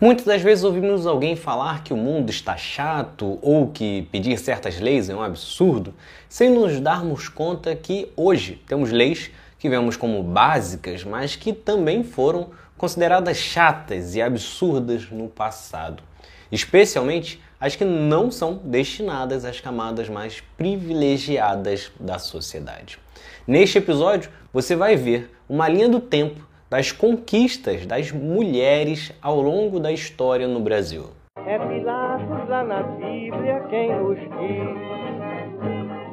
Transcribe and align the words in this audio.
Muitas 0.00 0.24
das 0.24 0.42
vezes 0.42 0.64
ouvimos 0.64 1.06
alguém 1.06 1.36
falar 1.36 1.84
que 1.84 1.92
o 1.92 1.96
mundo 1.96 2.30
está 2.30 2.56
chato 2.56 3.38
ou 3.40 3.68
que 3.68 4.02
pedir 4.10 4.38
certas 4.38 4.80
leis 4.80 5.08
é 5.08 5.14
um 5.14 5.22
absurdo, 5.22 5.94
sem 6.28 6.50
nos 6.50 6.80
darmos 6.80 7.28
conta 7.28 7.74
que 7.74 8.10
hoje 8.16 8.60
temos 8.66 8.90
leis 8.90 9.30
que 9.58 9.68
vemos 9.68 9.96
como 9.96 10.22
básicas, 10.22 11.04
mas 11.04 11.36
que 11.36 11.52
também 11.52 12.02
foram 12.02 12.50
consideradas 12.76 13.36
chatas 13.36 14.16
e 14.16 14.22
absurdas 14.22 15.08
no 15.10 15.28
passado, 15.28 16.02
especialmente 16.50 17.40
as 17.60 17.76
que 17.76 17.84
não 17.84 18.28
são 18.28 18.60
destinadas 18.64 19.44
às 19.44 19.60
camadas 19.60 20.08
mais 20.08 20.42
privilegiadas 20.56 21.92
da 22.00 22.18
sociedade. 22.18 22.98
Neste 23.46 23.78
episódio, 23.78 24.30
você 24.52 24.74
vai 24.74 24.96
ver 24.96 25.30
uma 25.48 25.68
linha 25.68 25.88
do 25.88 26.00
tempo 26.00 26.44
das 26.72 26.90
conquistas 26.90 27.84
das 27.84 28.10
mulheres 28.10 29.12
ao 29.20 29.42
longo 29.42 29.78
da 29.78 29.92
história 29.92 30.48
no 30.48 30.58
Brasil. 30.58 31.04
É 31.46 31.58
Pilatos 31.58 32.48
lá 32.48 32.64
na 32.64 32.82
Bíblia 32.82 33.62
quem 33.68 33.94
nos 33.94 34.16
diz, 34.16 34.72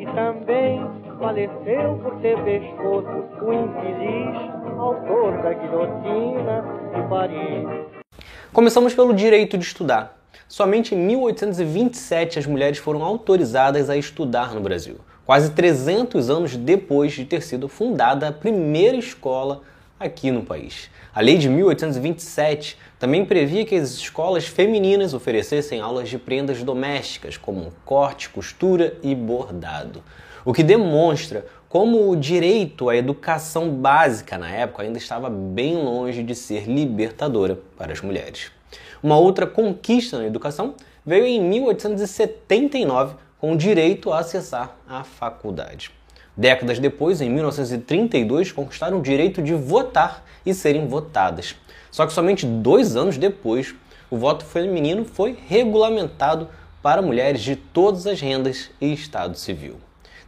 e 0.00 0.06
também 0.16 0.84
faleceu 1.16 2.00
por 2.02 2.20
ter 2.20 2.36
pescoço 2.42 3.08
o 3.40 3.52
infeliz 3.52 4.36
autor 4.76 5.40
da 5.42 5.52
guilhotina 5.52 6.64
de 6.92 7.08
Paris. 7.08 7.86
Começamos 8.52 8.92
pelo 8.94 9.14
direito 9.14 9.56
de 9.56 9.64
estudar. 9.64 10.18
Somente 10.48 10.92
em 10.92 10.98
1827 10.98 12.36
as 12.36 12.46
mulheres 12.46 12.78
foram 12.78 13.04
autorizadas 13.04 13.88
a 13.88 13.96
estudar 13.96 14.56
no 14.56 14.60
Brasil, 14.60 14.96
quase 15.24 15.52
300 15.52 16.28
anos 16.28 16.56
depois 16.56 17.12
de 17.12 17.24
ter 17.24 17.42
sido 17.42 17.68
fundada 17.68 18.26
a 18.26 18.32
primeira 18.32 18.96
escola 18.96 19.62
aqui 19.98 20.30
no 20.30 20.42
país. 20.42 20.90
A 21.14 21.20
lei 21.20 21.36
de 21.38 21.48
1827 21.48 22.78
também 22.98 23.24
previa 23.24 23.64
que 23.64 23.74
as 23.74 23.90
escolas 23.90 24.46
femininas 24.46 25.14
oferecessem 25.14 25.80
aulas 25.80 26.08
de 26.08 26.18
prendas 26.18 26.62
domésticas, 26.62 27.36
como 27.36 27.72
corte, 27.84 28.28
costura 28.28 28.96
e 29.02 29.14
bordado, 29.14 30.02
o 30.44 30.52
que 30.52 30.62
demonstra 30.62 31.46
como 31.68 32.10
o 32.10 32.16
direito 32.16 32.88
à 32.88 32.96
educação 32.96 33.70
básica 33.70 34.38
na 34.38 34.50
época 34.50 34.82
ainda 34.82 34.98
estava 34.98 35.28
bem 35.28 35.76
longe 35.76 36.22
de 36.22 36.34
ser 36.34 36.64
libertadora 36.64 37.58
para 37.76 37.92
as 37.92 38.00
mulheres. 38.00 38.50
Uma 39.02 39.18
outra 39.18 39.46
conquista 39.46 40.18
na 40.18 40.26
educação 40.26 40.74
veio 41.04 41.26
em 41.26 41.40
1879 41.40 43.16
com 43.38 43.52
o 43.52 43.56
direito 43.56 44.12
a 44.12 44.20
acessar 44.20 44.76
a 44.88 45.04
faculdade. 45.04 45.90
Décadas 46.38 46.78
depois, 46.78 47.20
em 47.20 47.28
1932, 47.28 48.52
conquistaram 48.52 49.00
o 49.00 49.02
direito 49.02 49.42
de 49.42 49.54
votar 49.54 50.24
e 50.46 50.54
serem 50.54 50.86
votadas. 50.86 51.56
Só 51.90 52.06
que 52.06 52.12
somente 52.12 52.46
dois 52.46 52.94
anos 52.94 53.18
depois, 53.18 53.74
o 54.08 54.16
voto 54.16 54.44
feminino 54.44 55.04
foi 55.04 55.36
regulamentado 55.48 56.48
para 56.80 57.02
mulheres 57.02 57.40
de 57.40 57.56
todas 57.56 58.06
as 58.06 58.20
rendas 58.20 58.70
e 58.80 58.92
estado 58.92 59.36
civil. 59.36 59.78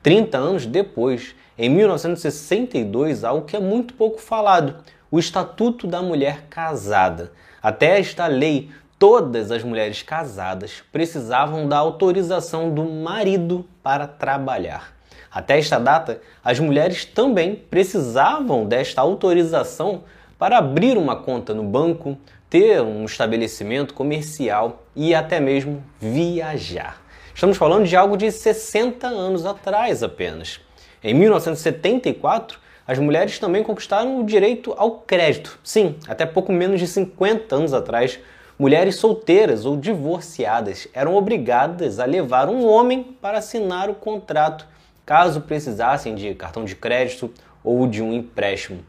30 0.00 0.38
anos 0.38 0.64
depois, 0.64 1.34
em 1.58 1.68
1962, 1.68 3.24
algo 3.24 3.44
que 3.44 3.56
é 3.56 3.60
muito 3.60 3.92
pouco 3.94 4.20
falado, 4.20 4.76
o 5.10 5.18
Estatuto 5.18 5.88
da 5.88 6.00
Mulher 6.00 6.44
Casada. 6.48 7.32
Até 7.60 7.98
esta 7.98 8.28
lei, 8.28 8.70
todas 8.96 9.50
as 9.50 9.64
mulheres 9.64 10.04
casadas 10.04 10.84
precisavam 10.92 11.68
da 11.68 11.78
autorização 11.78 12.72
do 12.72 12.84
marido 12.84 13.66
para 13.82 14.06
trabalhar. 14.06 14.95
Até 15.36 15.58
esta 15.58 15.78
data, 15.78 16.18
as 16.42 16.58
mulheres 16.58 17.04
também 17.04 17.56
precisavam 17.56 18.64
desta 18.64 19.02
autorização 19.02 20.04
para 20.38 20.56
abrir 20.56 20.96
uma 20.96 21.14
conta 21.14 21.52
no 21.52 21.62
banco, 21.62 22.16
ter 22.48 22.80
um 22.80 23.04
estabelecimento 23.04 23.92
comercial 23.92 24.82
e 24.96 25.14
até 25.14 25.38
mesmo 25.38 25.84
viajar. 26.00 27.02
Estamos 27.34 27.58
falando 27.58 27.84
de 27.84 27.94
algo 27.94 28.16
de 28.16 28.32
60 28.32 29.06
anos 29.06 29.44
atrás 29.44 30.02
apenas. 30.02 30.58
Em 31.04 31.12
1974, 31.12 32.58
as 32.88 32.98
mulheres 32.98 33.38
também 33.38 33.62
conquistaram 33.62 34.18
o 34.18 34.24
direito 34.24 34.72
ao 34.78 35.00
crédito. 35.00 35.58
Sim, 35.62 35.96
até 36.08 36.24
pouco 36.24 36.50
menos 36.50 36.80
de 36.80 36.86
50 36.86 37.54
anos 37.54 37.74
atrás, 37.74 38.18
mulheres 38.58 38.96
solteiras 38.96 39.66
ou 39.66 39.76
divorciadas 39.76 40.88
eram 40.94 41.14
obrigadas 41.14 42.00
a 42.00 42.06
levar 42.06 42.48
um 42.48 42.66
homem 42.66 43.02
para 43.20 43.36
assinar 43.36 43.90
o 43.90 43.94
contrato 43.94 44.66
caso 45.06 45.40
precisassem 45.40 46.14
de 46.14 46.34
cartão 46.34 46.62
de 46.64 46.76
crédito 46.76 47.32
ou 47.62 47.86
de 47.86 48.02
um 48.02 48.12
empréstimo. 48.12 48.80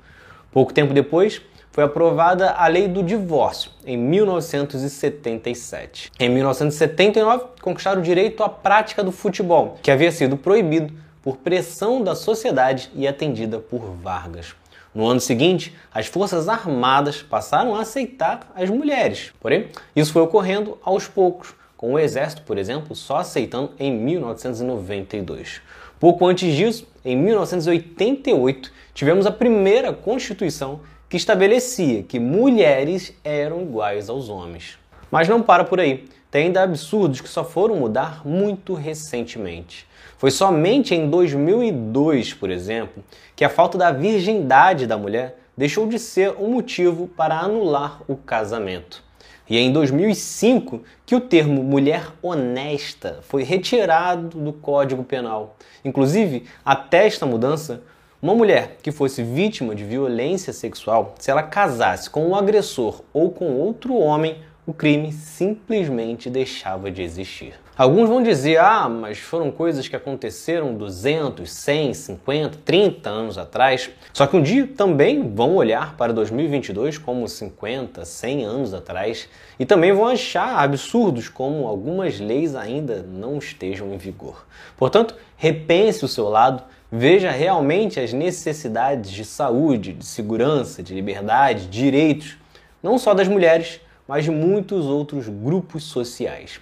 Pouco 0.52 0.74
tempo 0.74 0.94
depois, 0.94 1.42
foi 1.72 1.84
aprovada 1.84 2.54
a 2.54 2.66
Lei 2.68 2.88
do 2.88 3.04
Divórcio, 3.04 3.70
em 3.86 3.96
1977. 3.96 6.12
Em 6.20 6.28
1979, 6.28 7.46
conquistaram 7.62 8.02
o 8.02 8.04
direito 8.04 8.42
à 8.42 8.50
prática 8.50 9.04
do 9.04 9.12
futebol, 9.12 9.78
que 9.84 9.92
havia 9.92 10.12
sido 10.12 10.36
proibido 10.36 10.92
por 11.22 11.38
pressão 11.38 12.04
da 12.04 12.16
sociedade 12.16 12.90
e 12.96 13.08
atendida 13.08 13.60
por 13.60 13.82
Vargas. 14.02 14.56
No 14.96 15.06
ano 15.06 15.20
seguinte, 15.20 15.76
as 15.94 16.08
Forças 16.08 16.50
Armadas 16.50 17.22
passaram 17.22 17.76
a 17.76 17.82
aceitar 17.82 18.52
as 18.56 18.72
mulheres. 18.72 19.32
Porém, 19.40 19.68
isso 19.96 20.12
foi 20.12 20.24
ocorrendo 20.24 20.80
aos 20.82 21.08
poucos, 21.08 21.54
com 21.78 21.94
o 21.94 22.00
Exército, 22.00 22.42
por 22.42 22.58
exemplo, 22.58 22.96
só 22.96 23.18
aceitando 23.18 23.74
em 23.78 23.94
1992. 23.94 25.62
Pouco 26.00 26.26
antes 26.26 26.56
disso, 26.56 26.88
em 27.04 27.16
1988, 27.16 28.72
tivemos 28.94 29.26
a 29.26 29.32
primeira 29.32 29.92
Constituição 29.92 30.82
que 31.10 31.18
estabelecia 31.18 32.04
que 32.04 32.20
mulheres 32.20 33.14
eram 33.24 33.62
iguais 33.62 34.10
aos 34.10 34.30
homens. 34.30 34.78
Mas 35.10 35.28
não 35.28 35.42
para 35.42 35.64
por 35.64 35.80
aí. 35.80 36.06
Tem 36.30 36.48
ainda 36.48 36.62
absurdos 36.62 37.22
que 37.22 37.30
só 37.30 37.44
foram 37.44 37.78
mudar 37.78 38.28
muito 38.28 38.74
recentemente. 38.74 39.88
Foi 40.18 40.30
somente 40.30 40.94
em 40.94 41.10
2002, 41.10 42.34
por 42.34 42.52
exemplo, 42.52 43.04
que 43.36 43.46
a 43.46 43.50
falta 43.50 43.78
da 43.78 43.92
virgindade 43.92 44.86
da 44.86 44.98
mulher 44.98 45.40
deixou 45.56 45.88
de 45.88 45.98
ser 45.98 46.36
um 46.38 46.50
motivo 46.50 47.08
para 47.08 47.40
anular 47.40 48.02
o 48.08 48.16
casamento. 48.16 49.07
E 49.50 49.58
é 49.58 49.62
em 49.62 49.72
2005 49.72 50.82
que 51.06 51.16
o 51.16 51.22
termo 51.22 51.64
mulher 51.64 52.08
honesta 52.22 53.20
foi 53.22 53.44
retirado 53.44 54.38
do 54.38 54.52
Código 54.52 55.04
Penal. 55.04 55.56
Inclusive, 55.86 56.44
até 56.66 57.08
esta 57.08 57.26
mudança, 57.26 57.82
uma 58.22 58.36
mulher 58.36 58.78
que 58.84 58.92
fosse 58.92 59.24
vítima 59.24 59.74
de 59.74 59.86
violência 59.86 60.52
sexual, 60.52 61.16
se 61.18 61.32
ela 61.32 61.44
casasse 61.44 62.10
com 62.10 62.28
um 62.28 62.36
agressor 62.36 63.02
ou 63.14 63.32
com 63.32 63.54
outro 63.54 63.96
homem, 63.96 64.38
o 64.68 64.74
crime 64.74 65.14
simplesmente 65.14 66.30
deixava 66.30 66.92
de 66.92 67.02
existir. 67.02 67.54
Alguns 67.78 68.10
vão 68.10 68.22
dizer, 68.22 68.58
ah, 68.60 68.90
mas 68.90 69.18
foram 69.18 69.50
coisas 69.50 69.88
que 69.88 69.96
aconteceram 69.96 70.74
200, 70.74 71.50
100, 71.50 71.94
50, 71.94 72.58
30 72.66 73.10
anos 73.10 73.38
atrás. 73.38 73.90
Só 74.12 74.28
que 74.28 74.36
um 74.36 74.44
dia 74.44 74.68
também 74.68 75.34
vão 75.34 75.56
olhar 75.56 75.96
para 75.96 76.12
2022 76.12 76.98
como 76.98 77.26
50, 77.30 78.04
100 78.04 78.44
anos 78.44 78.74
atrás 78.74 79.30
e 79.58 79.66
também 79.66 79.94
vão 79.94 80.06
achar 80.06 80.58
absurdos 80.62 81.30
como 81.30 81.66
algumas 81.66 82.20
leis 82.20 82.54
ainda 82.54 83.02
não 83.04 83.38
estejam 83.38 83.94
em 83.94 83.98
vigor. 83.98 84.46
Portanto, 84.76 85.16
repense 85.38 86.04
o 86.04 86.10
seu 86.10 86.28
lado, 86.28 86.62
veja 86.92 87.32
realmente 87.32 88.02
as 88.02 88.12
necessidades 88.12 89.12
de 89.12 89.24
saúde, 89.24 89.94
de 89.94 90.06
segurança, 90.06 90.84
de 90.84 90.94
liberdade, 90.94 91.68
direitos, 91.68 92.36
não 92.84 92.98
só 92.98 93.14
das 93.14 93.30
mulheres, 93.30 93.80
mas 94.08 94.24
de 94.24 94.32
muitos 94.32 94.86
outros 94.86 95.28
grupos 95.28 95.84
sociais. 95.84 96.60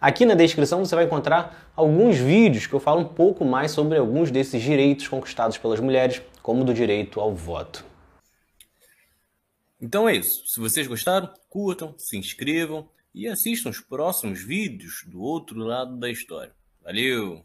Aqui 0.00 0.26
na 0.26 0.34
descrição 0.34 0.84
você 0.84 0.94
vai 0.94 1.04
encontrar 1.04 1.72
alguns 1.74 2.16
vídeos 2.16 2.66
que 2.66 2.74
eu 2.74 2.80
falo 2.80 3.00
um 3.00 3.08
pouco 3.08 3.44
mais 3.44 3.70
sobre 3.70 3.98
alguns 3.98 4.30
desses 4.30 4.62
direitos 4.62 5.08
conquistados 5.08 5.56
pelas 5.56 5.80
mulheres, 5.80 6.20
como 6.42 6.64
do 6.64 6.74
direito 6.74 7.20
ao 7.20 7.34
voto. 7.34 7.84
Então 9.80 10.08
é 10.08 10.14
isso. 10.14 10.46
Se 10.46 10.60
vocês 10.60 10.86
gostaram, 10.86 11.32
curtam, 11.48 11.94
se 11.98 12.16
inscrevam 12.16 12.88
e 13.14 13.26
assistam 13.26 13.70
os 13.70 13.80
próximos 13.80 14.42
vídeos 14.42 15.04
do 15.06 15.20
outro 15.20 15.58
lado 15.58 15.96
da 15.96 16.10
história. 16.10 16.52
Valeu! 16.82 17.44